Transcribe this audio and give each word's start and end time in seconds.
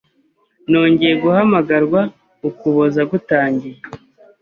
Nongeye 0.69 1.15
guhamagarwa 1.23 1.99
Ukuboza 2.49 3.01
gutangiye 3.11 3.79